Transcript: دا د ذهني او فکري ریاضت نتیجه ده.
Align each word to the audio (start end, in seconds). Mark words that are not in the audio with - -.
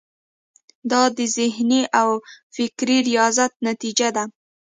دا 0.91 1.01
د 1.17 1.19
ذهني 1.37 1.81
او 2.01 2.09
فکري 2.55 2.97
ریاضت 3.09 3.51
نتیجه 3.67 4.07
ده. 4.15 4.23